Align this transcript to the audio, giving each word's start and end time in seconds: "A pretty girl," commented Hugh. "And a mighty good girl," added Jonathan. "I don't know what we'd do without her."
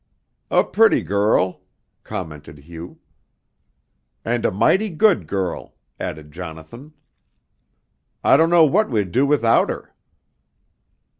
"A 0.49 0.63
pretty 0.63 1.03
girl," 1.03 1.61
commented 2.03 2.57
Hugh. 2.57 2.97
"And 4.25 4.47
a 4.47 4.51
mighty 4.51 4.89
good 4.89 5.27
girl," 5.27 5.75
added 5.99 6.31
Jonathan. 6.31 6.93
"I 8.23 8.35
don't 8.35 8.49
know 8.49 8.65
what 8.65 8.89
we'd 8.89 9.11
do 9.11 9.27
without 9.27 9.69
her." 9.69 9.93